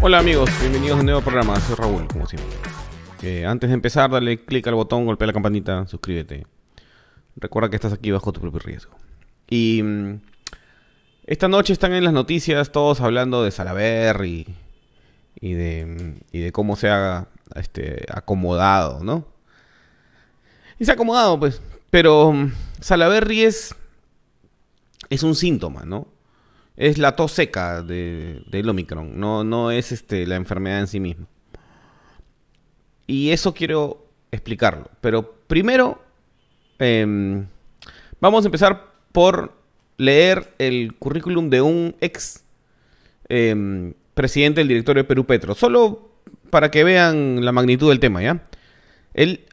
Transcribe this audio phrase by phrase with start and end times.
[0.00, 1.58] Hola amigos, bienvenidos a un nuevo programa.
[1.60, 2.50] Soy Raúl, como siempre.
[3.22, 6.46] Eh, antes de empezar, dale clic al botón, golpea la campanita, suscríbete.
[7.36, 8.94] Recuerda que estás aquí bajo tu propio riesgo.
[9.48, 10.20] Y mm,
[11.26, 14.46] esta noche están en las noticias todos hablando de Salaberry
[15.40, 19.26] y, de, mm, y de cómo se ha este, acomodado, ¿no?
[20.78, 21.60] Y se ha acomodado, pues.
[21.90, 23.74] Pero mm, Salaberry es,
[25.10, 26.08] es un síntoma, ¿no?
[26.76, 31.00] Es la tos seca de, del Omicron, no, no es este, la enfermedad en sí
[31.00, 31.26] misma.
[33.06, 34.90] Y eso quiero explicarlo.
[35.00, 36.00] Pero primero,
[36.78, 37.46] em,
[38.20, 39.54] vamos a empezar por
[39.96, 42.44] leer el currículum de un ex
[43.28, 45.54] em, presidente del directorio de Perú Petro.
[45.54, 46.12] Solo
[46.50, 48.44] para que vean la magnitud del tema, ¿ya?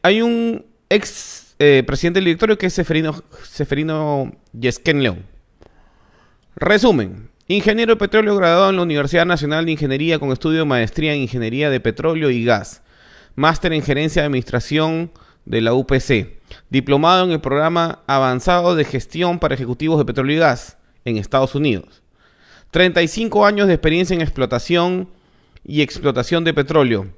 [0.02, 5.24] hay un ex eh, presidente del directorio que es Seferino, Seferino Yesquén León.
[6.56, 7.30] Resumen.
[7.48, 11.20] Ingeniero de petróleo graduado en la Universidad Nacional de Ingeniería con estudio de maestría en
[11.20, 12.82] Ingeniería de Petróleo y Gas.
[13.36, 15.12] Máster en Gerencia de Administración
[15.44, 16.40] de la UPC.
[16.70, 21.54] Diplomado en el programa avanzado de gestión para ejecutivos de petróleo y gas en Estados
[21.54, 22.02] Unidos.
[22.72, 25.08] 35 años de experiencia en explotación
[25.64, 27.08] y explotación de petróleo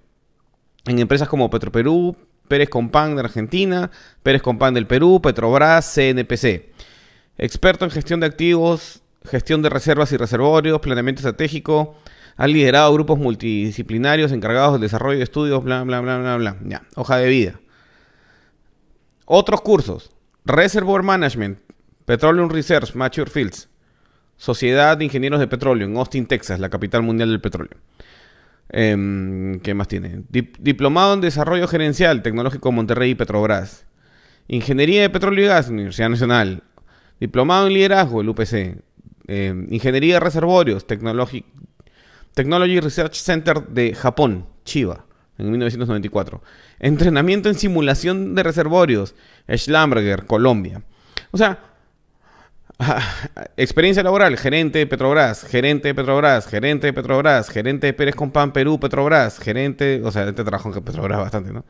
[0.87, 2.17] en empresas como Petroperú,
[2.49, 3.91] Pérez Compán de Argentina,
[4.23, 6.73] Pérez Compán del Perú, Petrobras, CNPC.
[7.39, 11.97] Experto en gestión de activos gestión de reservas y reservorios, planeamiento estratégico,
[12.37, 16.57] ha liderado grupos multidisciplinarios encargados del desarrollo de estudios, bla, bla, bla, bla, bla.
[16.65, 17.61] Ya, hoja de vida.
[19.25, 20.11] Otros cursos.
[20.45, 21.59] Reservoir Management,
[22.07, 23.69] Petroleum Research, Mature Fields,
[24.37, 27.77] Sociedad de Ingenieros de Petróleo en Austin, Texas, la capital mundial del petróleo.
[28.71, 30.23] Em, ¿Qué más tiene?
[30.29, 33.87] Diplomado en Desarrollo Gerencial Tecnológico Monterrey y Petrobras.
[34.47, 36.63] Ingeniería de Petróleo y Gas, Universidad Nacional.
[37.21, 38.83] Diplomado en Liderazgo, el UPC.
[39.27, 41.45] Eh, Ingeniería de Reservorios, Technology,
[42.35, 45.05] Technology Research Center de Japón, Chiba,
[45.37, 46.43] en 1994.
[46.79, 49.15] Entrenamiento en simulación de reservorios,
[49.55, 50.83] Schlumberger, Colombia.
[51.31, 51.59] O sea,
[53.57, 58.53] experiencia laboral, gerente de Petrobras, gerente de Petrobras, gerente de Petrobras, gerente de Pérez Compán,
[58.53, 61.65] Perú, Petrobras, gerente, o sea, este trabajo en Petrobras bastante, ¿no?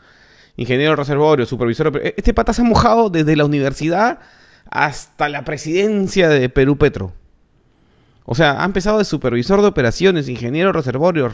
[0.56, 2.00] Ingeniero de reservorio, supervisor.
[2.16, 4.18] Este pata se ha mojado desde la universidad
[4.70, 7.12] hasta la presidencia de Perú Petro.
[8.24, 11.32] O sea, ha empezado de supervisor de operaciones, ingeniero de reservorios,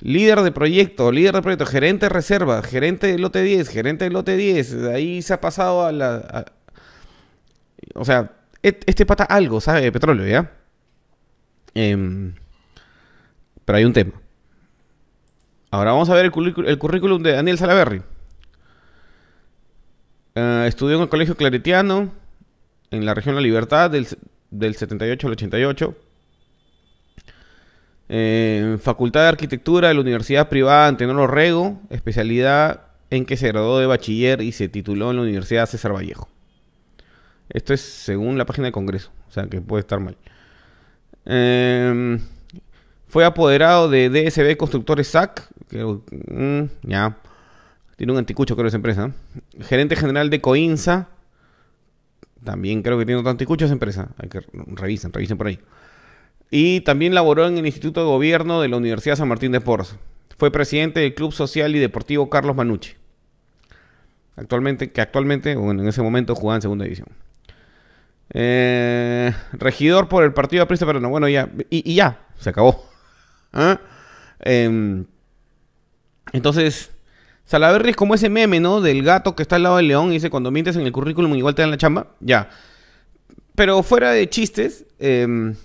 [0.00, 4.14] líder de proyecto, líder de proyecto, gerente de reserva, gerente del lote 10, gerente del
[4.14, 4.72] lote 10.
[4.72, 6.46] De ahí se ha pasado a la...
[7.94, 10.52] o sea, este pata algo sabe de petróleo, ¿ya?
[11.74, 12.34] Em,
[13.64, 14.12] pero hay un tema.
[15.70, 18.02] Ahora vamos a ver el, currículum de Daniel Salaverry.
[20.34, 22.12] Eh, estudió en el Colegio Claretiano,
[22.90, 24.06] en la región La Libertad, del,
[24.50, 25.96] del 78 al 88.
[28.80, 33.86] Facultad de Arquitectura de la Universidad Privada Antenor Rego, especialidad en que se graduó de
[33.86, 36.29] bachiller y se tituló en la Universidad César Vallejo.
[37.50, 40.16] Esto es según la página de Congreso, o sea que puede estar mal.
[41.24, 42.20] Em,
[43.08, 47.18] fue apoderado de DSB Constructores SAC, que, mm, ya,
[47.96, 49.12] tiene un anticucho creo esa empresa.
[49.60, 51.08] Gerente general de Coinsa,
[52.44, 54.08] también creo que tiene otro anticucho esa empresa.
[54.16, 54.40] Hay que
[54.74, 55.58] revisen, revisen por ahí.
[56.50, 59.96] Y también laboró en el Instituto de Gobierno de la Universidad San Martín de Porres.
[60.38, 62.92] Fue presidente del Club Social y Deportivo Carlos Manucci.
[64.36, 67.08] Actualmente, que actualmente, bueno, en ese momento jugaba en segunda división.
[68.32, 71.08] Eh, regidor por el Partido Aprista Peruano.
[71.08, 71.50] Bueno, ya.
[71.68, 72.88] Y, ya, se acabó.
[73.52, 73.80] ¿Ah?
[74.40, 75.06] Em,
[76.32, 76.90] entonces,
[77.44, 78.80] Salaverry es como ese meme, ¿no?
[78.80, 81.34] Del gato que está al lado del león y dice, cuando mientes en el currículum
[81.34, 82.08] igual te dan la chamba.
[82.20, 82.48] Ya.
[83.54, 85.56] Pero fuera de chistes, em,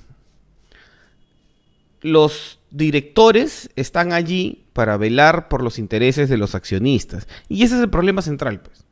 [2.02, 7.28] los directores están allí para velar por los intereses de los accionistas.
[7.48, 8.84] Y ese es el problema central, pues.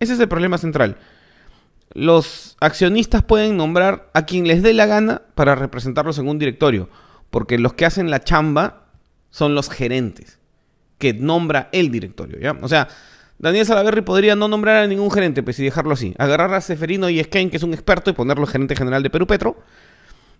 [0.00, 0.98] Ese es el problema central.
[1.92, 6.88] Los accionistas pueden nombrar a quien les dé la gana para representarlos en un directorio,
[7.30, 8.86] porque los que hacen la chamba
[9.30, 10.38] son los gerentes
[10.98, 12.56] que nombra el directorio, ¿ya?
[12.62, 12.88] O sea,
[13.38, 16.14] Daniel Salaverry podría no nombrar a ningún gerente, pues, y dejarlo así.
[16.18, 19.26] Agarrar a Seferino y Skane, que es un experto, y ponerlo gerente general de Perú
[19.26, 19.58] Petro,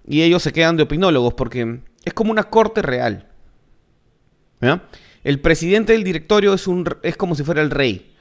[0.07, 3.29] y ellos se quedan de opinólogos, porque es como una corte real.
[4.61, 4.85] ¿ya?
[5.23, 8.13] El presidente del directorio es, un, es como si fuera el rey.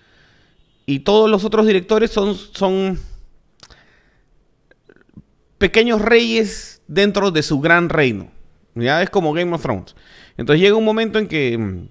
[0.86, 3.00] Y todos los otros directores son, son
[5.64, 8.30] pequeños reyes dentro de su gran reino.
[8.76, 9.02] ¿ya?
[9.02, 9.96] Es como Game of Thrones.
[10.36, 11.88] Entonces llega un momento en que mm,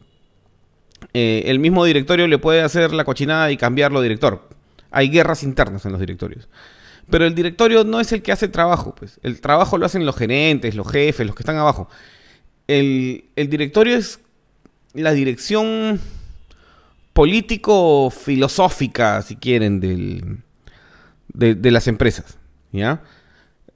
[1.15, 4.47] eh, el mismo directorio le puede hacer la cochinada y cambiarlo director.
[4.91, 6.51] hay guerras internas en los directorios.
[7.09, 9.19] Pero el directorio no es el que hace el trabajo, pues.
[9.23, 11.89] El trabajo lo hacen los gerentes, los jefes, los que están abajo.
[12.69, 14.21] El, directorio es
[14.93, 15.99] la dirección
[17.15, 20.41] político-filosófica, si quieren, del,
[21.33, 22.37] de, las empresas.
[22.71, 23.01] ¿Ya?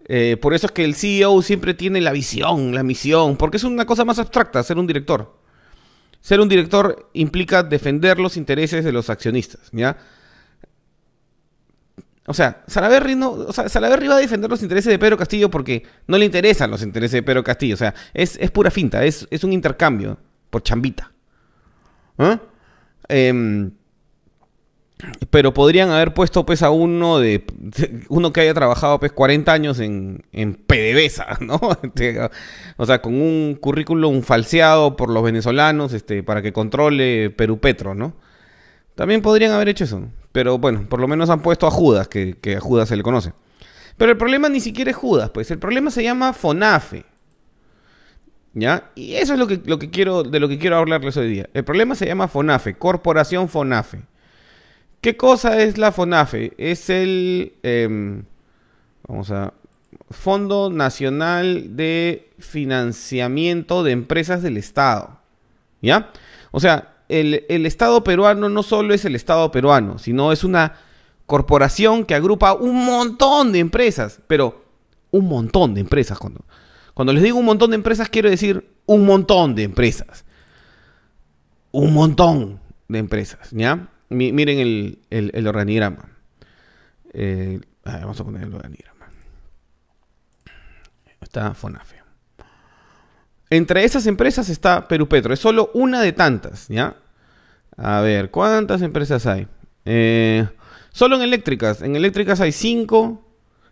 [0.09, 3.65] Eh, por eso es que el CEO siempre tiene la visión, la misión, porque es
[3.65, 5.37] una cosa más abstracta ser un director.
[6.21, 9.97] Ser un director implica defender los intereses de los accionistas, ¿ya?
[12.29, 16.19] O sea, Salaverry no, Salaverry va a defender los intereses de Pedro Castillo porque no
[16.19, 17.75] le interesan los intereses de Pedro Castillo.
[17.75, 20.19] O sea, es, pura finta, es, es, un intercambio
[20.51, 21.13] por chambita.
[22.19, 22.41] ¿Ah?
[23.09, 23.71] Em,
[25.31, 27.45] pero podrían haber puesto pues a uno de,
[28.09, 31.61] uno que haya trabajado pues 40 años en, en PDVSA, ¿no?
[31.83, 32.19] Este,
[32.77, 37.95] o sea, con un currículum falseado por los venezolanos este, para que controle Perú Petro,
[37.95, 38.15] ¿no?
[38.95, 40.03] También podrían haber hecho eso.
[40.33, 43.33] Pero bueno, por lo menos han puesto a Judas, que, a Judas se le conoce.
[43.99, 47.05] Pero el problema ni siquiera es Judas, pues el problema se llama FONAFE.
[48.55, 48.91] ¿Ya?
[48.95, 51.51] Y eso es lo que, lo que quiero, de lo que quiero hablarles hoy día.
[51.53, 54.03] El problema se llama FONAFE, Corporación FONAFE.
[55.01, 56.55] ¿Qué cosa es la FONAFE?
[56.59, 58.25] Es el, em,
[59.07, 59.53] vamos a,
[60.11, 65.21] Fondo Nacional de Financiamiento de Empresas del Estado.
[65.83, 66.11] ¿Ya?
[66.53, 70.75] O sea, el, Estado peruano no solo es el Estado peruano, sino es una
[71.27, 74.65] corporación que agrupa un montón de empresas, pero
[75.11, 76.19] un montón de empresas.
[76.19, 76.45] Cuando,
[76.95, 80.25] cuando les digo un montón de empresas, quiero decir un montón de empresas.
[81.73, 83.89] Un montón de empresas, ¿ya?
[84.09, 86.09] Miren el, organigrama.
[87.13, 89.07] Eh, vamos a poner el organigrama.
[91.21, 91.97] Está FONAFE.
[93.51, 95.33] Entre esas empresas está Perú Petro.
[95.33, 96.97] Es solo una de tantas, ¿ya?
[97.77, 99.47] A ver, ¿cuántas empresas hay?
[99.85, 100.47] Eh,
[100.91, 101.83] solo en eléctricas.
[101.83, 103.23] En eléctricas hay cinco.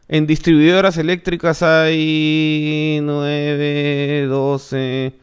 [0.06, 5.14] En distribuidoras eléctricas hay nueve, doce.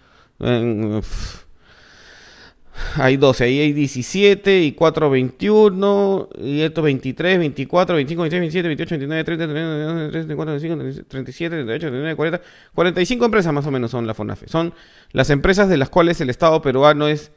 [2.95, 8.67] Hay 12, ahí hay 17 y 4, 21, y esto 23, 24, 25, 26, 27,
[8.67, 12.41] 28, 29, 30, 31, 34, 35, 37, 38, 39, 40,
[12.73, 14.47] 45 empresas más o menos son la FONAFE.
[14.47, 14.73] Son
[15.11, 17.31] las empresas de las cuales el Estado peruano es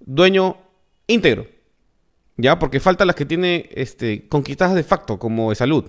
[0.00, 0.56] dueño
[1.06, 1.46] íntegro.
[2.36, 2.58] ¿Ya?
[2.58, 5.84] Porque faltan las que tiene este, conquistadas de facto, como de salud.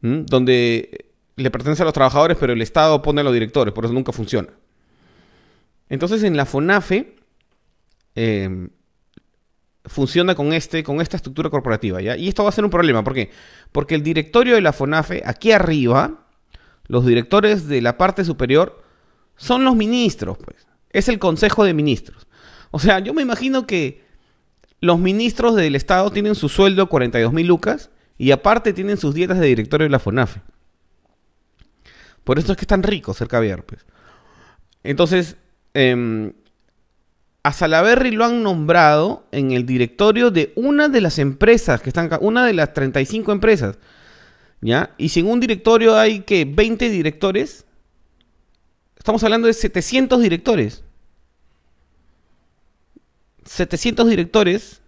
[0.00, 3.92] Donde le pertenece a los trabajadores, pero el Estado pone a los directores, por eso
[3.92, 4.48] nunca funciona.
[5.88, 7.17] Entonces en la FONAFE
[8.14, 8.70] Em,
[9.88, 12.00] funciona con, este, con esta estructura corporativa.
[12.00, 13.02] Y esto va a ser un problema.
[13.02, 13.30] ¿Por qué?
[13.72, 16.26] Porque el directorio de la FONAFE, aquí arriba,
[16.86, 18.82] los directores de la parte superior,
[19.36, 20.38] son los ministros.
[20.38, 20.66] Pues.
[20.90, 22.26] Es el Consejo de Ministros.
[22.70, 24.04] O sea, yo me imagino que
[24.80, 29.38] los ministros del Estado tienen su sueldo 42 mil lucas y aparte tienen sus dietas
[29.40, 30.40] de directorio de la FONAFE.
[32.24, 33.86] Por eso es que están ricos cerca de pues.
[34.82, 35.36] Entonces,
[35.74, 36.32] eh,
[37.48, 42.10] a Salaberry lo han nombrado en el directorio de una de las empresas que están
[42.20, 43.78] una de las 35 empresas.
[44.60, 44.94] ¿Ya?
[44.98, 47.64] Y si en un directorio hay que 20 directores,
[48.98, 50.84] estamos hablando de 700 directores.
[53.46, 54.82] 700 directores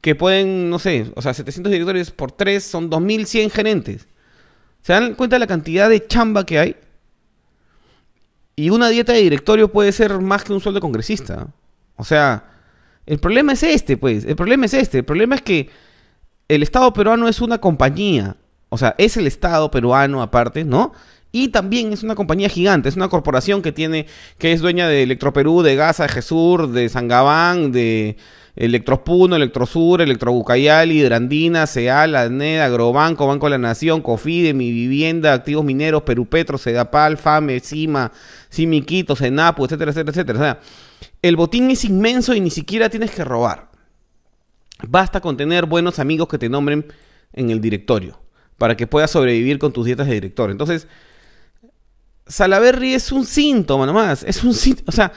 [0.00, 4.08] que pueden, no sé, o sea, 700 directores por 3 son 2100 gerentes.
[4.80, 6.76] ¿Se dan cuenta de la cantidad de chamba que hay?
[8.60, 11.48] Y una dieta de directorio puede ser más que un sueldo congresista.
[11.96, 12.44] O sea,
[13.06, 14.26] el problema es este, pues.
[14.26, 14.98] El problema es este.
[14.98, 15.70] El problema es que
[16.46, 18.36] el Estado peruano es una compañía.
[18.68, 20.92] O sea, es el Estado peruano aparte, ¿no?
[21.32, 24.06] Y también es una compañía gigante, es una corporación que tiene,
[24.38, 28.16] que es dueña de Electroperú, de Gaza, de Jesur, de Sangabán, de
[28.56, 35.64] Electropuno, Electrosur, Electrobucayali, Hidrandina, Seal, ANED, Agrobanco, Banco de la Nación, Cofide, Mi Vivienda, Activos
[35.64, 38.10] Mineros, Perú Petro, Sedapal, FAME, CIMA,
[38.48, 40.38] Simiquito, Senapu, etcétera, etcétera, etcétera.
[40.38, 40.60] O sea,
[41.22, 43.70] el botín es inmenso y ni siquiera tienes que robar.
[44.88, 46.86] Basta con tener buenos amigos que te nombren
[47.32, 48.18] en el directorio
[48.58, 50.50] para que puedas sobrevivir con tus dietas de director.
[50.50, 50.86] Entonces,
[52.30, 54.54] Salaberry es un síntoma nomás, es un
[54.86, 55.12] o sea,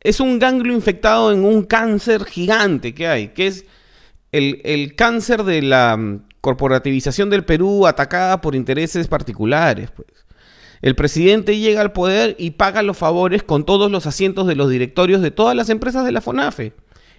[0.00, 3.66] es un ganglio infectado en un cáncer gigante que hay, que es
[4.32, 9.90] el, cáncer de la mm, corporativización del Perú atacada por intereses particulares.
[9.90, 10.08] Pues.
[10.80, 14.70] El presidente llega al poder y paga los favores con todos los asientos de los
[14.70, 16.72] directorios de todas las empresas de la FONAFE,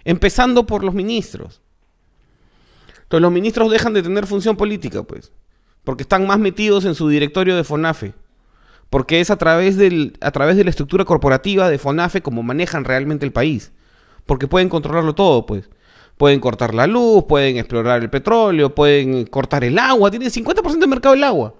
[0.04, 1.60] empezando por los ministros.
[3.02, 5.30] Entonces los ministros dejan de tener función política, pues,
[5.84, 8.14] porque están más metidos en su directorio de FONAFE
[8.90, 12.84] porque es a través, del, a través de la estructura corporativa de FONAFE como manejan
[12.84, 13.72] realmente el país,
[14.26, 15.68] porque pueden controlarlo todo, pues.
[16.16, 20.86] Pueden cortar la luz, pueden explorar el petróleo, pueden cortar el agua, tienen 50% de
[20.86, 21.54] mercado del agua.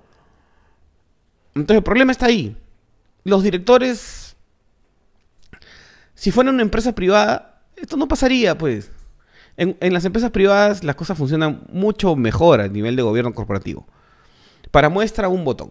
[1.55, 2.57] Entonces el problema está ahí.
[3.23, 4.37] Los directores,
[6.15, 8.91] si fuera una empresa privada, esto no pasaría, pues.
[9.57, 13.87] En, en, las empresas privadas las cosas funcionan mucho mejor a nivel de gobierno corporativo.
[14.71, 15.71] Para muestra, un botón.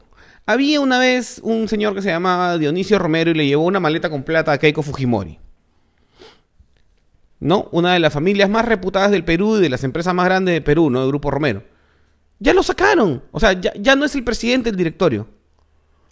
[0.49, 4.09] Había una vez un señor que se llamaba Dionisio Romero y le llevó una maleta
[4.09, 5.39] con plata a Keiko Fujimori.
[7.41, 7.67] ¿No?
[7.73, 10.61] Una de las familias más reputadas del Perú y de las empresas más grandes de
[10.61, 11.01] Perú, ¿no?
[11.01, 11.63] El Grupo Romero.
[12.39, 13.23] Ya lo sacaron.
[13.31, 15.27] O sea, ya, ya no es el presidente del directorio.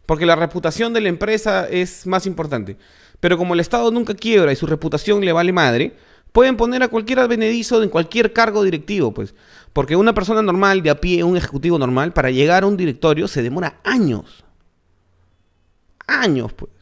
[0.05, 2.75] Porque la reputación de la empresa es más importante.
[3.21, 5.95] Pero como el Estado nunca quiebra y su reputación le vale madre,
[6.35, 9.33] pueden poner a cualquier advenedizo en cualquier cargo directivo, pues.
[9.71, 13.29] Porque una persona normal, de a pie, un ejecutivo normal, para llegar a un directorio
[13.29, 14.43] se demora años.
[16.05, 16.73] Años, pues.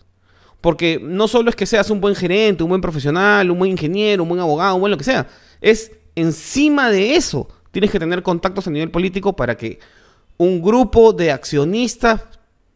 [0.59, 4.23] Porque no solo es que seas un buen gerente, un buen profesional, un buen ingeniero,
[4.23, 5.27] un buen abogado, un buen lo que sea.
[5.61, 7.47] Es encima de eso.
[7.69, 9.77] Tienes que tener contactos a nivel político para que
[10.37, 12.23] un grupo de accionistas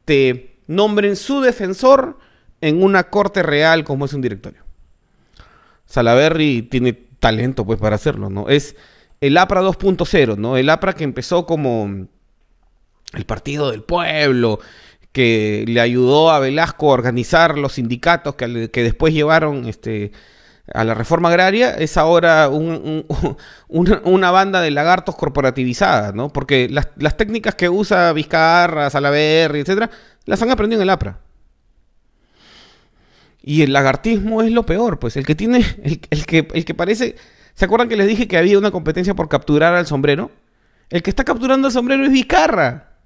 [0.06, 2.20] te nombren su defensor
[2.62, 4.67] en una corte real como es un directorio.
[5.88, 8.50] Salaberry tiene talento pues para hacerlo, ¿no?
[8.50, 8.76] Es
[9.22, 10.58] el APRA 2.0, ¿no?
[10.58, 12.08] El APRA que empezó como
[13.14, 14.60] el partido del pueblo,
[15.12, 20.12] que le ayudó a Velasco a organizar los sindicatos que, después llevaron este,
[20.74, 23.06] a la reforma agraria, es ahora un,
[23.70, 26.30] un, una, banda de lagartos corporativizadas, ¿no?
[26.30, 29.90] Porque las, las técnicas que usa Vizcarra, Salaverry, etcétera,
[30.26, 31.27] las han aprendido en el APRA.
[33.50, 37.16] Y el lagartismo es lo peor, pues el que tiene, el, que, el que parece...
[37.54, 40.32] ¿Se acuerdan que les dije que había una competencia por capturar al sombrero?
[40.90, 42.98] El que está capturando al sombrero es Vizcarra.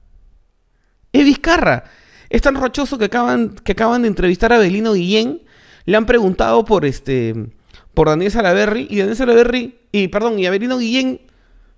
[1.13, 1.83] Es Vizcarra.
[2.31, 5.43] Es tan rochoso que acaban, que acaban de entrevistar a Belino Guillén.
[5.85, 7.35] Le han preguntado por este
[7.93, 8.87] por Daniel Salaverry.
[8.89, 11.21] Y Daniel Salaverry, y perdón, y Abelino Guillén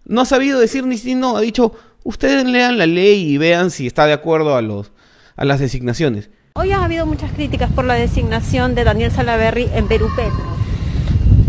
[0.05, 1.35] no ha sabido decir ni si no.
[1.35, 1.73] Ha dicho,
[2.05, 4.93] ustedes lean la ley y vean si está de acuerdo a, los,
[5.35, 6.29] a las designaciones.
[6.55, 10.37] Hoy ha habido muchas críticas por la designación de Daniel Salaverry en Perú Petro.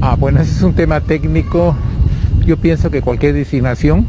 [0.00, 1.76] Ah, bueno, ese es un tema técnico.
[2.46, 4.06] Yo pienso que cualquier designación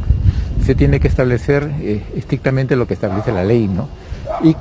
[0.66, 3.90] se tiene que establecer eh, estrictamente lo que establece la ley, ¿no?
[4.42, 4.56] Y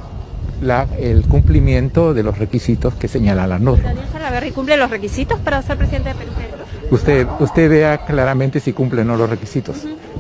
[0.61, 3.85] la, el cumplimiento de los requisitos que señala la norma.
[3.85, 6.65] ¿Daniel Salaverry cumple los requisitos para ser presidente de Perú Petro?
[6.91, 9.85] Usted, usted vea claramente si cumple o no los requisitos.
[9.85, 10.14] Uh -huh.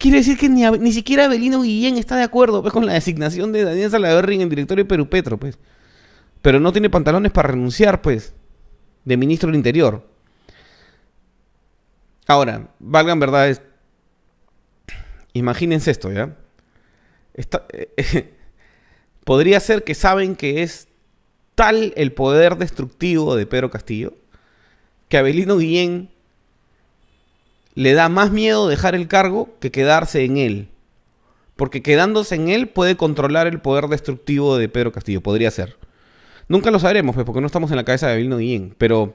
[0.00, 3.52] Quiere decir que ni, ni siquiera Abelino Guillén está de acuerdo pues, con la designación
[3.52, 5.58] de Daniel Salaverry en el directorio de Perú Petro, pues.
[6.40, 8.32] Pero no tiene pantalones para renunciar, pues,
[9.04, 10.08] de ministro del Interior.
[12.26, 13.60] Ahora, valgan verdades.
[15.34, 16.34] Imagínense esto, ¿ya?
[19.24, 20.88] Podría ser que saben que es
[21.54, 24.14] tal el poder destructivo de Pedro Castillo
[25.10, 26.08] que Abelino Guillén
[27.74, 30.68] le da más miedo dejar el cargo que quedarse en él.
[31.56, 35.20] Porque quedándose en él puede controlar el poder destructivo de Pedro Castillo.
[35.20, 35.76] Podría ser.
[36.48, 38.74] Nunca lo sabremos, pues, porque no estamos en la cabeza de Abelino Guillén.
[38.78, 39.14] Pero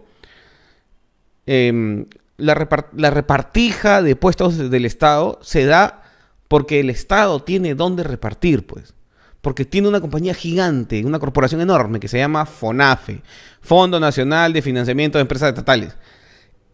[1.48, 2.06] eh,
[2.38, 6.04] la, la, repartija de puestos del Estado se da
[6.48, 8.94] porque el Estado tiene dónde repartir, pues.
[9.42, 13.22] Porque tiene una compañía gigante, una corporación enorme que se llama FONAFE,
[13.62, 15.96] Fondo Nacional de Financiamiento de Empresas Estatales.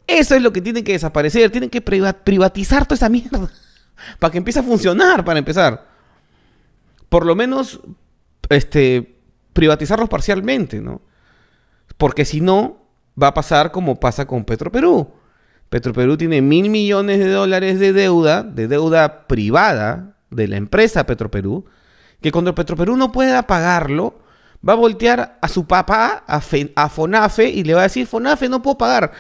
[0.08, 1.50] Eso es lo que tiene que desaparecer.
[1.52, 3.50] Tienen que privatizar toda esa mierda.
[4.20, 5.86] Para que empiece a funcionar, para empezar.
[7.08, 7.82] Por lo menos,
[8.50, 9.20] este,
[9.54, 11.02] privatizarlos parcialmente, ¿no?
[11.98, 12.82] Porque si no,
[13.22, 15.12] va a pasar como pasa con Petroperú.
[15.70, 21.66] Petroperú tiene mil millones de dólares de deuda, de deuda privada de la empresa Petroperú,
[22.22, 24.20] que cuando Petroperú no pueda pagarlo,
[24.68, 26.42] va a voltear a su papá, a,
[26.76, 29.12] a Fonafe, y le va a decir, Fonafe, no puedo pagar.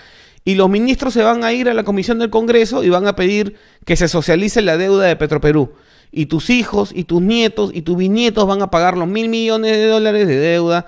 [0.43, 3.15] Y los ministros se van a ir a la comisión del Congreso y van a
[3.15, 3.55] pedir
[3.86, 5.74] que se socialice la deuda de Petroperú.
[6.12, 9.71] Y tus hijos, y tus nietos, y tus bisnietos van a pagar los mil millones
[9.71, 10.88] de dólares de deuda,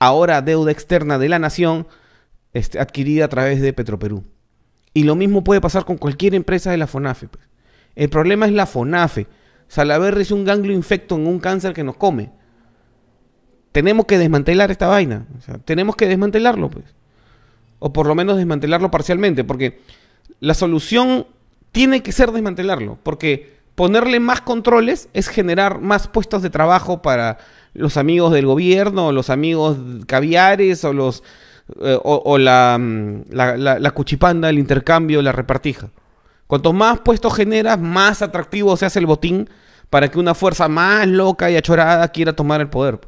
[0.00, 1.86] ahora deuda externa de la nación,
[2.54, 4.24] este, adquirida a través de Petroperú.
[4.94, 7.28] Y lo mismo puede pasar con cualquier empresa de la FONAFE.
[7.28, 7.44] Pues.
[7.94, 9.26] El problema es la FONAFE.
[9.68, 12.30] Salaverry es un ganglio infecto en un cáncer que nos come.
[13.72, 15.26] Tenemos que desmantelar esta vaina.
[15.64, 16.84] Tenemos que desmantelarlo, pues.
[17.84, 19.44] O por lo menos desmantelarlo parcialmente.
[19.44, 19.82] Porque
[20.40, 21.26] la solución
[21.70, 22.96] tiene que ser desmantelarlo.
[23.02, 27.36] Porque ponerle más controles es generar más puestos de trabajo para
[27.74, 29.76] los amigos del gobierno, los amigos
[30.06, 31.22] caviares o los
[31.82, 32.80] eh, o, o la,
[33.28, 35.90] la, la, la, cuchipanda, el intercambio, la repartija.
[36.46, 39.50] Cuanto más puestos generas, más atractivo se hace el botín
[39.90, 42.98] para que una fuerza más loca y achorada quiera tomar el poder.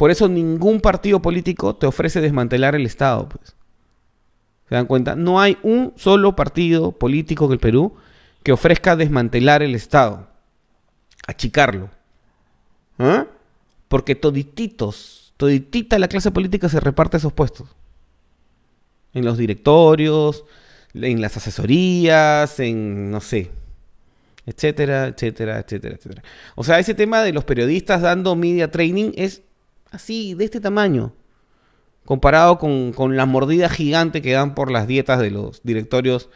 [0.00, 3.28] Por eso ningún partido político te ofrece desmantelar el Estado.
[3.28, 3.54] Pues.
[4.66, 5.14] ¿Se dan cuenta?
[5.14, 7.96] No hay un solo partido político en el Perú
[8.42, 10.26] que ofrezca desmantelar el Estado,
[11.26, 11.90] achicarlo.
[12.98, 13.26] ¿Ah?
[13.88, 17.68] Porque todititos, toditita la clase política se reparte esos puestos.
[19.12, 20.46] En los directorios,
[20.94, 23.50] en las asesorías, en no sé,
[24.46, 26.22] etcétera, etcétera, etcétera, etcétera.
[26.54, 29.42] O sea, ese tema de los periodistas dando media training es
[29.90, 31.12] así, de este tamaño,
[32.04, 36.28] comparado con, con la mordida gigante que dan por las dietas de los directorios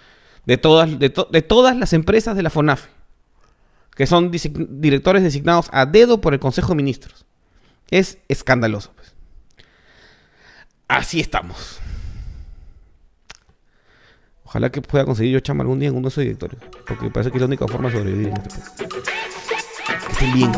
[0.46, 2.88] de todas, de, to- de todas las empresas de la FONAFE,
[3.96, 7.24] que son directores designados a dedo por el Consejo de Ministros.
[7.90, 8.92] Es escandaloso.
[8.94, 9.14] pues.
[10.88, 11.78] Así estamos.
[14.44, 16.62] Ojalá que pueda conseguir yo chamba algún día en uno de esos directorios.
[16.86, 18.48] Porque parece que es la única forma de sobrevivir en este
[18.88, 20.34] país.
[20.34, 20.52] Bien.